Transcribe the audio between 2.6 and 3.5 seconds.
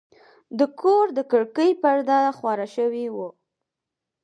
شوې وه.